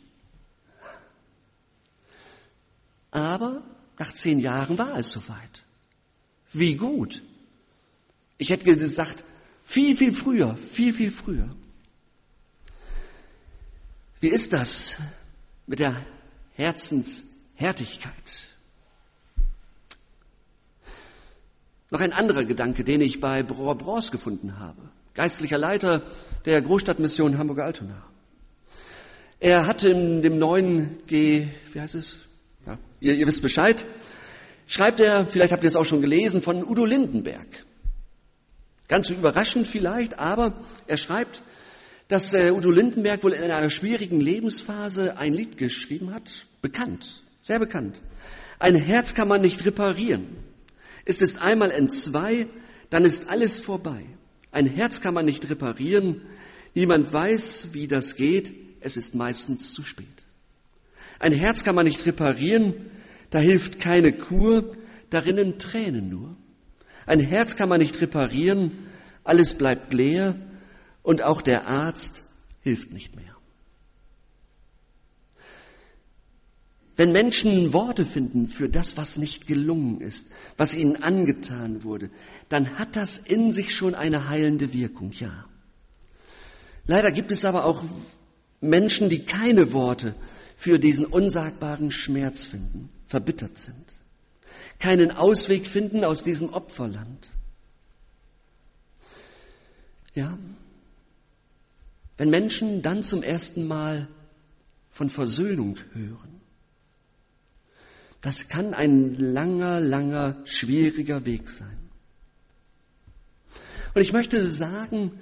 Aber 3.09 3.63
nach 3.97 4.13
zehn 4.13 4.39
Jahren 4.39 4.77
war 4.77 4.95
es 4.97 5.09
soweit. 5.09 5.63
Wie 6.51 6.75
gut. 6.75 7.21
Ich 8.37 8.49
hätte 8.49 8.65
gesagt, 8.65 9.23
viel, 9.63 9.95
viel 9.95 10.13
früher, 10.13 10.55
viel, 10.57 10.93
viel 10.93 11.11
früher. 11.11 11.49
Wie 14.19 14.29
ist 14.29 14.53
das 14.53 14.97
mit 15.67 15.79
der 15.79 15.95
Herzenshärtigkeit? 16.55 18.13
Noch 21.91 22.01
ein 22.01 22.13
anderer 22.13 22.45
Gedanke, 22.45 22.83
den 22.83 23.01
ich 23.01 23.19
bei 23.19 23.41
Bror 23.43 23.75
Bros 23.75 24.11
gefunden 24.11 24.59
habe. 24.59 24.81
Geistlicher 25.15 25.57
Leiter 25.57 26.03
der 26.45 26.61
Großstadtmission 26.61 27.37
Hamburg-Altona. 27.37 28.03
Er 29.39 29.65
hat 29.65 29.83
in 29.83 30.21
dem 30.21 30.37
neuen 30.37 30.99
G, 31.07 31.47
wie 31.71 31.81
heißt 31.81 31.95
es? 31.95 32.19
Ja, 32.65 32.77
ihr, 32.99 33.15
ihr 33.15 33.25
wisst 33.25 33.41
Bescheid. 33.41 33.85
Schreibt 34.69 34.99
er, 34.99 35.25
vielleicht 35.25 35.51
habt 35.51 35.63
ihr 35.63 35.67
es 35.67 35.75
auch 35.75 35.85
schon 35.85 35.99
gelesen, 35.99 36.43
von 36.43 36.63
Udo 36.63 36.85
Lindenberg. 36.85 37.65
Ganz 38.87 39.09
überraschend 39.09 39.65
vielleicht, 39.65 40.19
aber 40.19 40.61
er 40.85 40.97
schreibt, 40.97 41.41
dass 42.07 42.35
äh, 42.35 42.51
Udo 42.51 42.69
Lindenberg 42.69 43.23
wohl 43.23 43.33
in 43.33 43.41
einer 43.41 43.71
schwierigen 43.71 44.21
Lebensphase 44.21 45.17
ein 45.17 45.33
Lied 45.33 45.57
geschrieben 45.57 46.13
hat. 46.13 46.45
Bekannt, 46.61 47.23
sehr 47.41 47.57
bekannt. 47.57 47.99
Ein 48.59 48.75
Herz 48.75 49.15
kann 49.15 49.27
man 49.27 49.41
nicht 49.41 49.65
reparieren. 49.65 50.37
Es 51.03 51.23
ist 51.23 51.41
einmal 51.41 51.71
entzwei, 51.71 52.45
dann 52.91 53.05
ist 53.05 53.27
alles 53.27 53.59
vorbei. 53.59 54.05
Ein 54.51 54.67
Herz 54.67 55.01
kann 55.01 55.15
man 55.15 55.25
nicht 55.25 55.49
reparieren. 55.49 56.21
Niemand 56.75 57.11
weiß, 57.11 57.69
wie 57.71 57.87
das 57.87 58.15
geht. 58.15 58.53
Es 58.81 58.97
ist 58.97 59.15
meistens 59.15 59.73
zu 59.73 59.83
spät. 59.83 60.05
Ein 61.17 61.33
Herz 61.33 61.63
kann 61.63 61.73
man 61.73 61.85
nicht 61.85 62.05
reparieren. 62.05 62.75
Da 63.29 63.39
hilft 63.39 63.79
keine 63.79 64.13
Kur. 64.13 64.75
Darinnen 65.09 65.57
Tränen 65.57 66.09
nur. 66.09 66.35
Ein 67.05 67.19
Herz 67.19 67.55
kann 67.55 67.69
man 67.69 67.79
nicht 67.79 67.99
reparieren. 68.01 68.71
Alles 69.23 69.55
bleibt 69.55 69.93
leer. 69.93 70.35
Und 71.01 71.23
auch 71.23 71.41
der 71.41 71.67
Arzt 71.67 72.23
hilft 72.61 72.93
nicht 72.93 73.15
mehr. 73.15 73.35
Wenn 76.99 77.13
Menschen 77.13 77.71
Worte 77.71 78.03
finden 78.03 78.49
für 78.49 78.67
das, 78.67 78.97
was 78.97 79.17
nicht 79.17 79.47
gelungen 79.47 80.01
ist, 80.01 80.27
was 80.57 80.75
ihnen 80.75 81.01
angetan 81.01 81.85
wurde, 81.85 82.09
dann 82.49 82.77
hat 82.77 82.97
das 82.97 83.17
in 83.17 83.53
sich 83.53 83.73
schon 83.73 83.95
eine 83.95 84.27
heilende 84.27 84.73
Wirkung, 84.73 85.13
ja. 85.13 85.45
Leider 86.85 87.13
gibt 87.13 87.31
es 87.31 87.45
aber 87.45 87.63
auch 87.63 87.85
Menschen, 88.59 89.07
die 89.07 89.23
keine 89.23 89.71
Worte 89.71 90.13
für 90.59 90.77
diesen 90.77 91.05
unsagbaren 91.05 91.89
Schmerz 91.89 92.43
finden, 92.43 92.89
verbittert 93.07 93.57
sind, 93.57 93.93
keinen 94.77 95.11
Ausweg 95.11 95.65
finden 95.65 96.03
aus 96.03 96.21
diesem 96.21 96.51
Opferland. 96.51 97.31
Ja, 100.15 100.37
wenn 102.17 102.29
Menschen 102.29 102.81
dann 102.81 103.03
zum 103.03 103.23
ersten 103.23 103.69
Mal 103.69 104.09
von 104.91 105.09
Versöhnung 105.09 105.77
hören, 105.93 106.41
das 108.19 108.49
kann 108.49 108.73
ein 108.73 109.15
langer, 109.15 109.79
langer, 109.79 110.35
schwieriger 110.43 111.23
Weg 111.23 111.51
sein. 111.51 111.79
Und 113.93 114.01
ich 114.01 114.11
möchte 114.11 114.45
sagen, 114.45 115.21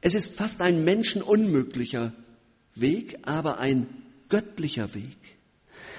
es 0.00 0.14
ist 0.14 0.36
fast 0.36 0.62
ein 0.62 0.84
menschenunmöglicher 0.84 2.14
Weg, 2.80 3.18
aber 3.22 3.58
ein 3.58 3.86
göttlicher 4.28 4.94
Weg. 4.94 5.16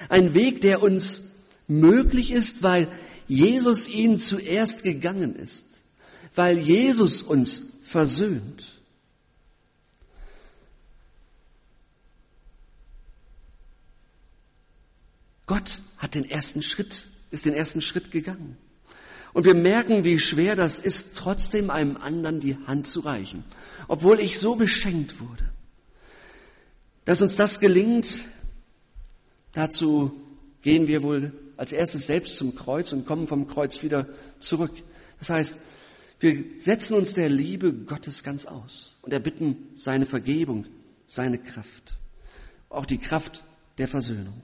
Ein 0.08 0.34
Weg, 0.34 0.60
der 0.60 0.82
uns 0.82 1.22
möglich 1.68 2.30
ist, 2.30 2.62
weil 2.62 2.88
Jesus 3.28 3.88
ihn 3.88 4.18
zuerst 4.18 4.82
gegangen 4.82 5.36
ist, 5.36 5.82
weil 6.34 6.58
Jesus 6.58 7.22
uns 7.22 7.62
versöhnt. 7.84 8.80
Gott 15.46 15.82
hat 15.98 16.14
den 16.14 16.30
ersten 16.30 16.62
Schritt, 16.62 17.08
ist 17.30 17.44
den 17.44 17.54
ersten 17.54 17.82
Schritt 17.82 18.10
gegangen. 18.10 18.56
Und 19.32 19.44
wir 19.44 19.54
merken, 19.54 20.04
wie 20.04 20.18
schwer 20.18 20.56
das 20.56 20.78
ist, 20.78 21.16
trotzdem 21.16 21.70
einem 21.70 21.96
anderen 21.96 22.40
die 22.40 22.56
Hand 22.66 22.86
zu 22.86 23.00
reichen, 23.00 23.44
obwohl 23.86 24.20
ich 24.20 24.38
so 24.38 24.56
beschenkt 24.56 25.20
wurde. 25.20 25.49
Dass 27.04 27.22
uns 27.22 27.36
das 27.36 27.60
gelingt, 27.60 28.22
dazu 29.52 30.12
gehen 30.62 30.86
wir 30.86 31.02
wohl 31.02 31.32
als 31.56 31.72
erstes 31.72 32.06
selbst 32.06 32.36
zum 32.36 32.54
Kreuz 32.54 32.92
und 32.92 33.06
kommen 33.06 33.26
vom 33.26 33.46
Kreuz 33.46 33.82
wieder 33.82 34.06
zurück. 34.38 34.72
Das 35.18 35.30
heißt, 35.30 35.58
wir 36.20 36.44
setzen 36.56 36.94
uns 36.94 37.14
der 37.14 37.28
Liebe 37.28 37.72
Gottes 37.72 38.22
ganz 38.22 38.46
aus 38.46 38.96
und 39.02 39.12
erbitten 39.12 39.56
seine 39.76 40.06
Vergebung, 40.06 40.66
seine 41.06 41.38
Kraft, 41.38 41.98
auch 42.68 42.86
die 42.86 42.98
Kraft 42.98 43.44
der 43.78 43.88
Versöhnung. 43.88 44.42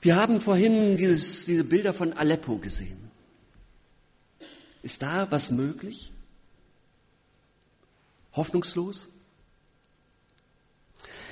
Wir 0.00 0.16
haben 0.16 0.40
vorhin 0.40 0.96
dieses, 0.96 1.46
diese 1.46 1.64
Bilder 1.64 1.92
von 1.92 2.12
Aleppo 2.12 2.58
gesehen. 2.58 3.10
Ist 4.82 5.00
da 5.02 5.30
was 5.30 5.50
möglich? 5.50 6.11
Hoffnungslos? 8.32 9.08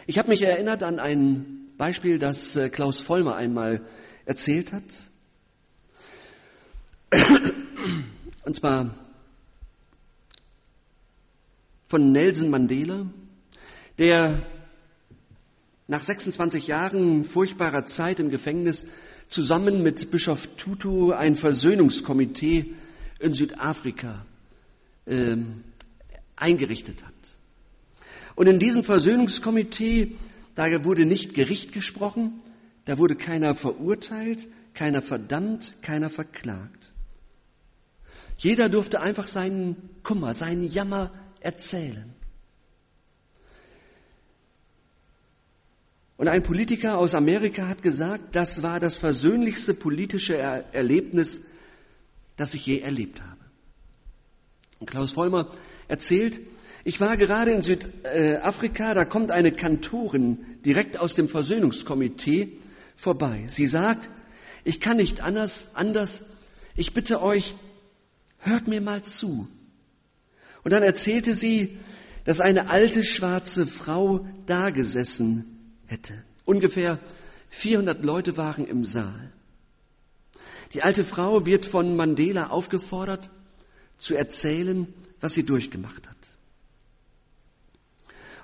Ich 0.06 0.18
habe 0.18 0.28
mich 0.28 0.42
erinnert 0.42 0.82
an 0.82 0.98
ein 0.98 1.68
Beispiel, 1.76 2.18
das 2.18 2.56
äh, 2.56 2.68
Klaus 2.68 3.00
Vollmer 3.00 3.36
einmal 3.36 3.80
erzählt 4.24 4.72
hat. 4.72 4.82
Und 8.44 8.56
zwar 8.56 8.94
von 11.88 12.12
Nelson 12.12 12.50
Mandela, 12.50 13.06
der 13.98 14.42
nach 15.88 16.02
26 16.02 16.66
Jahren 16.66 17.24
furchtbarer 17.24 17.84
Zeit 17.86 18.20
im 18.20 18.30
Gefängnis 18.30 18.86
zusammen 19.28 19.82
mit 19.82 20.10
Bischof 20.10 20.48
Tutu 20.56 21.12
ein 21.12 21.34
Versöhnungskomitee 21.34 22.74
in 23.18 23.34
Südafrika 23.34 24.24
ähm, 25.06 25.64
eingerichtet 26.40 27.04
hat. 27.04 27.36
Und 28.34 28.46
in 28.46 28.58
diesem 28.58 28.84
Versöhnungskomitee, 28.84 30.16
da 30.54 30.84
wurde 30.84 31.04
nicht 31.04 31.34
Gericht 31.34 31.72
gesprochen, 31.72 32.40
da 32.84 32.98
wurde 32.98 33.16
keiner 33.16 33.54
verurteilt, 33.54 34.48
keiner 34.74 35.02
verdammt, 35.02 35.74
keiner 35.82 36.10
verklagt. 36.10 36.92
Jeder 38.38 38.68
durfte 38.68 39.00
einfach 39.00 39.28
seinen 39.28 39.76
Kummer, 40.02 40.32
seinen 40.34 40.64
Jammer 40.64 41.12
erzählen. 41.40 42.14
Und 46.16 46.28
ein 46.28 46.42
Politiker 46.42 46.98
aus 46.98 47.14
Amerika 47.14 47.66
hat 47.66 47.82
gesagt, 47.82 48.36
das 48.36 48.62
war 48.62 48.78
das 48.78 48.96
versöhnlichste 48.96 49.72
politische 49.72 50.36
Erlebnis, 50.36 51.42
das 52.36 52.54
ich 52.54 52.66
je 52.66 52.80
erlebt 52.80 53.22
habe. 53.22 53.40
Und 54.78 54.90
Klaus 54.90 55.12
Vollmer 55.12 55.50
erzählt, 55.90 56.40
ich 56.84 57.00
war 57.00 57.16
gerade 57.16 57.50
in 57.50 57.62
Südafrika, 57.62 58.94
da 58.94 59.04
kommt 59.04 59.30
eine 59.30 59.52
Kantorin 59.52 60.38
direkt 60.64 60.98
aus 60.98 61.14
dem 61.14 61.28
Versöhnungskomitee 61.28 62.56
vorbei. 62.96 63.44
Sie 63.48 63.66
sagt, 63.66 64.08
ich 64.64 64.80
kann 64.80 64.96
nicht 64.96 65.20
anders, 65.20 65.72
anders, 65.74 66.30
ich 66.76 66.94
bitte 66.94 67.20
euch, 67.20 67.54
hört 68.38 68.66
mir 68.66 68.80
mal 68.80 69.02
zu. 69.02 69.48
Und 70.62 70.72
dann 70.72 70.82
erzählte 70.82 71.34
sie, 71.34 71.76
dass 72.24 72.40
eine 72.40 72.70
alte 72.70 73.02
schwarze 73.04 73.66
Frau 73.66 74.26
da 74.46 74.70
gesessen 74.70 75.74
hätte. 75.86 76.14
Ungefähr 76.44 76.98
400 77.50 78.04
Leute 78.04 78.36
waren 78.36 78.66
im 78.66 78.84
Saal. 78.84 79.32
Die 80.72 80.82
alte 80.82 81.04
Frau 81.04 81.46
wird 81.46 81.66
von 81.66 81.96
Mandela 81.96 82.48
aufgefordert, 82.48 83.30
zu 83.98 84.14
erzählen, 84.14 84.86
was 85.20 85.34
sie 85.34 85.44
durchgemacht 85.44 86.08
hat. 86.08 86.16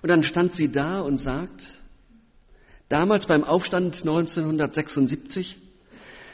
Und 0.03 0.09
dann 0.09 0.23
stand 0.23 0.53
sie 0.53 0.71
da 0.71 1.01
und 1.01 1.19
sagt, 1.19 1.79
damals 2.89 3.27
beim 3.27 3.45
Aufstand 3.45 4.01
1976 4.01 5.59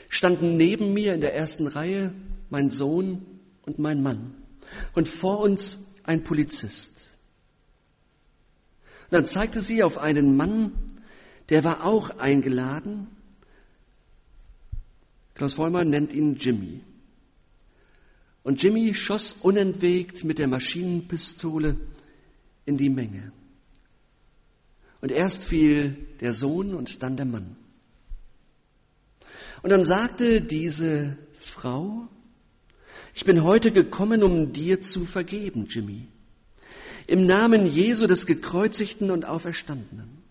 standen 0.08 0.56
neben 0.56 0.92
mir 0.92 1.14
in 1.14 1.20
der 1.20 1.34
ersten 1.34 1.66
Reihe 1.66 2.12
mein 2.50 2.68
Sohn 2.68 3.24
und 3.62 3.78
mein 3.78 4.02
Mann 4.02 4.34
und 4.94 5.08
vor 5.08 5.40
uns 5.40 5.78
ein 6.02 6.24
Polizist. 6.24 7.16
Und 9.04 9.12
dann 9.12 9.26
zeigte 9.26 9.60
sie 9.60 9.82
auf 9.82 9.98
einen 9.98 10.36
Mann, 10.36 10.72
der 11.48 11.64
war 11.64 11.84
auch 11.84 12.18
eingeladen. 12.18 13.08
Klaus 15.34 15.54
Vollmann 15.54 15.90
nennt 15.90 16.12
ihn 16.12 16.36
Jimmy. 16.36 16.82
Und 18.42 18.62
Jimmy 18.62 18.94
schoss 18.94 19.36
unentwegt 19.40 20.24
mit 20.24 20.38
der 20.38 20.48
Maschinenpistole 20.48 21.76
in 22.64 22.76
die 22.76 22.88
Menge. 22.88 23.32
Und 25.00 25.12
erst 25.12 25.44
fiel 25.44 25.96
der 26.20 26.34
Sohn 26.34 26.74
und 26.74 27.02
dann 27.02 27.16
der 27.16 27.26
Mann. 27.26 27.56
Und 29.62 29.70
dann 29.70 29.84
sagte 29.84 30.40
diese 30.40 31.16
Frau, 31.34 32.08
ich 33.14 33.24
bin 33.24 33.44
heute 33.44 33.72
gekommen, 33.72 34.22
um 34.22 34.52
dir 34.52 34.80
zu 34.80 35.04
vergeben, 35.04 35.66
Jimmy. 35.68 36.08
Im 37.06 37.26
Namen 37.26 37.66
Jesu 37.66 38.06
des 38.06 38.26
Gekreuzigten 38.26 39.10
und 39.10 39.24
Auferstandenen. 39.24 40.22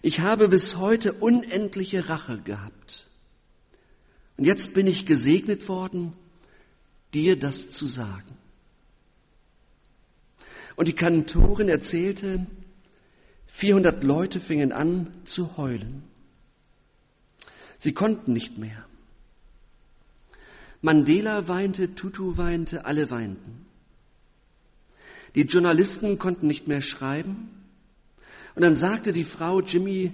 Ich 0.00 0.20
habe 0.20 0.48
bis 0.48 0.76
heute 0.76 1.12
unendliche 1.12 2.08
Rache 2.08 2.38
gehabt. 2.38 3.08
Und 4.36 4.44
jetzt 4.44 4.74
bin 4.74 4.86
ich 4.86 5.06
gesegnet 5.06 5.68
worden, 5.68 6.14
dir 7.14 7.38
das 7.38 7.70
zu 7.70 7.86
sagen. 7.86 8.36
Und 10.76 10.88
die 10.88 10.94
Kantorin 10.94 11.68
erzählte, 11.68 12.46
400 13.46 14.02
Leute 14.02 14.40
fingen 14.40 14.72
an 14.72 15.12
zu 15.24 15.56
heulen. 15.56 16.04
Sie 17.78 17.92
konnten 17.92 18.32
nicht 18.32 18.58
mehr. 18.58 18.86
Mandela 20.80 21.48
weinte, 21.48 21.94
Tutu 21.94 22.36
weinte, 22.36 22.86
alle 22.86 23.10
weinten. 23.10 23.66
Die 25.34 25.42
Journalisten 25.42 26.18
konnten 26.18 26.46
nicht 26.46 26.66
mehr 26.66 26.82
schreiben. 26.82 27.50
Und 28.54 28.62
dann 28.62 28.76
sagte 28.76 29.12
die 29.12 29.24
Frau, 29.24 29.60
Jimmy, 29.60 30.12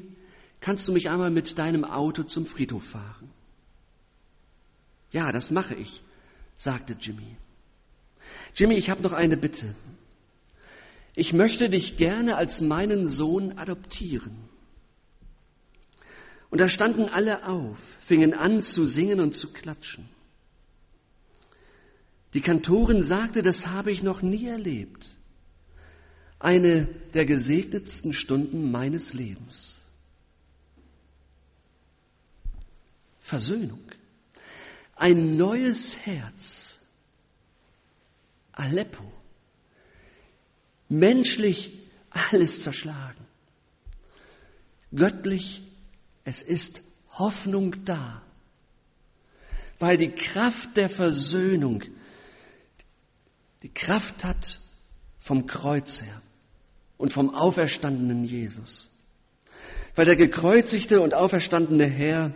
kannst 0.61 0.87
du 0.87 0.93
mich 0.93 1.11
einmal 1.11 1.31
mit 1.31 1.59
deinem 1.59 1.85
Auto 1.85 2.23
zum 2.23 2.47
Friedhof 2.47 2.85
fahren? 2.85 3.31
Ja, 5.11 5.33
das 5.33 5.51
mache 5.51 5.75
ich, 5.75 6.03
sagte 6.59 6.95
Jimmy. 7.01 7.37
Jimmy, 8.55 8.75
ich 8.75 8.91
habe 8.91 9.03
noch 9.03 9.13
eine 9.13 9.39
Bitte. 9.39 9.75
Ich 11.15 11.33
möchte 11.33 11.71
dich 11.71 11.97
gerne 11.97 12.37
als 12.37 12.61
meinen 12.61 13.09
Sohn 13.09 13.59
adoptieren. 13.59 14.37
Und 16.51 16.61
da 16.61 16.69
standen 16.69 17.09
alle 17.09 17.47
auf, 17.47 17.97
fingen 18.01 18.35
an 18.35 18.63
zu 18.63 18.87
singen 18.87 19.21
und 19.21 19.35
zu 19.35 19.51
klatschen. 19.53 20.11
Die 22.35 22.43
Kantorin 22.43 23.03
sagte, 23.03 23.41
das 23.41 23.69
habe 23.69 23.91
ich 23.91 24.03
noch 24.03 24.21
nie 24.21 24.47
erlebt 24.47 25.15
eine 26.39 26.87
der 27.15 27.27
gesegnetsten 27.27 28.13
Stunden 28.13 28.71
meines 28.71 29.13
Lebens. 29.13 29.81
Versöhnung. 33.21 33.81
Ein 34.99 35.37
neues 35.37 35.97
Herz. 36.05 36.79
Aleppo. 38.53 39.05
Menschlich 40.89 41.73
alles 42.11 42.63
zerschlagen. 42.63 43.25
Göttlich, 44.95 45.63
es 46.25 46.43
ist 46.43 46.83
Hoffnung 47.13 47.85
da. 47.85 48.23
Weil 49.79 49.97
die 49.97 50.11
Kraft 50.11 50.77
der 50.77 50.91
Versöhnung 50.91 51.85
die 53.63 53.73
Kraft 53.73 54.25
hat 54.25 54.61
vom 55.19 55.47
Kreuz 55.47 56.03
her 56.03 56.23
und 56.97 57.13
vom 57.13 57.35
auferstandenen 57.35 58.25
Jesus. 58.25 58.89
Weil 59.95 60.05
der 60.05 60.17
gekreuzigte 60.17 61.01
und 61.01 61.15
auferstandene 61.15 61.87
Herr 61.87 62.33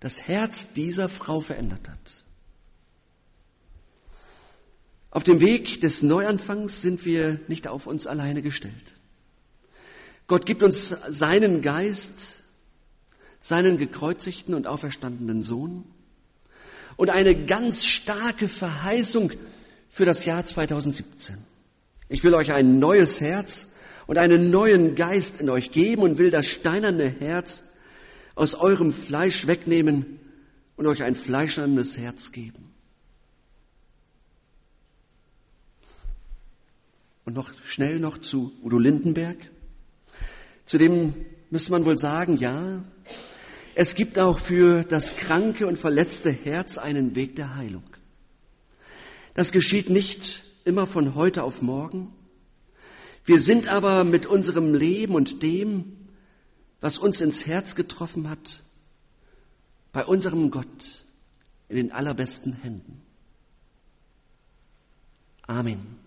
das 0.00 0.28
Herz 0.28 0.72
dieser 0.72 1.08
Frau 1.08 1.40
verändert 1.40 1.88
hat. 1.88 2.24
Auf 5.10 5.24
dem 5.24 5.40
Weg 5.40 5.80
des 5.80 6.02
Neuanfangs 6.02 6.82
sind 6.82 7.04
wir 7.06 7.40
nicht 7.48 7.68
auf 7.68 7.86
uns 7.86 8.06
alleine 8.06 8.42
gestellt. 8.42 9.00
Gott 10.26 10.44
gibt 10.44 10.62
uns 10.62 10.94
seinen 11.08 11.62
Geist, 11.62 12.42
seinen 13.40 13.78
gekreuzigten 13.78 14.54
und 14.54 14.66
auferstandenen 14.66 15.42
Sohn 15.42 15.84
und 16.96 17.10
eine 17.10 17.46
ganz 17.46 17.86
starke 17.86 18.48
Verheißung 18.48 19.32
für 19.88 20.04
das 20.04 20.24
Jahr 20.24 20.44
2017. 20.44 21.36
Ich 22.08 22.22
will 22.22 22.34
euch 22.34 22.52
ein 22.52 22.78
neues 22.78 23.20
Herz 23.20 23.72
und 24.06 24.18
einen 24.18 24.50
neuen 24.50 24.94
Geist 24.94 25.40
in 25.40 25.48
euch 25.48 25.70
geben 25.70 26.02
und 26.02 26.18
will 26.18 26.30
das 26.30 26.46
steinerne 26.46 27.08
Herz 27.08 27.64
aus 28.36 28.54
eurem 28.54 28.92
Fleisch 28.92 29.48
wegnehmen 29.48 30.20
und 30.76 30.86
euch 30.86 31.02
ein 31.02 31.16
fleischernes 31.16 31.98
Herz 31.98 32.30
geben. 32.30 32.72
Und 37.24 37.34
noch 37.34 37.50
schnell 37.64 37.98
noch 37.98 38.18
zu 38.18 38.52
Udo 38.62 38.78
Lindenberg. 38.78 39.38
Zu 40.66 40.78
dem 40.78 41.14
müsste 41.50 41.72
man 41.72 41.84
wohl 41.84 41.98
sagen, 41.98 42.36
ja, 42.36 42.84
es 43.74 43.94
gibt 43.94 44.18
auch 44.18 44.38
für 44.38 44.84
das 44.84 45.16
kranke 45.16 45.66
und 45.66 45.78
verletzte 45.78 46.30
Herz 46.30 46.78
einen 46.78 47.16
Weg 47.16 47.34
der 47.36 47.56
Heilung. 47.56 47.84
Das 49.34 49.50
geschieht 49.50 49.90
nicht 49.90 50.44
immer 50.64 50.86
von 50.86 51.14
heute 51.14 51.42
auf 51.42 51.62
morgen. 51.62 52.12
Wir 53.24 53.40
sind 53.40 53.68
aber 53.68 54.04
mit 54.04 54.26
unserem 54.26 54.74
Leben 54.74 55.14
und 55.14 55.42
dem, 55.42 55.95
was 56.80 56.98
uns 56.98 57.20
ins 57.20 57.46
Herz 57.46 57.74
getroffen 57.74 58.28
hat, 58.28 58.62
bei 59.92 60.04
unserem 60.04 60.50
Gott 60.50 61.04
in 61.68 61.76
den 61.76 61.92
allerbesten 61.92 62.52
Händen. 62.52 63.02
Amen. 65.46 66.05